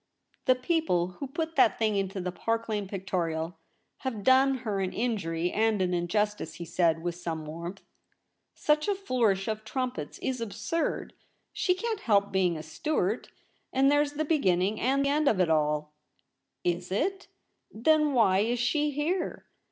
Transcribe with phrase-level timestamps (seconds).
[0.25, 3.59] * The people who put that thing into the Park Lane Pictorial
[3.97, 7.83] have done her an injury and an injustice,' he said, with some warmth.
[8.25, 11.13] * Such a flourish of trumpets is absurd.
[11.53, 13.29] She can't help being a Stuart;
[13.71, 15.93] and there's the beginning and end of it all.'
[16.63, 17.27] 'Is it?
[17.71, 19.45] Then why is she here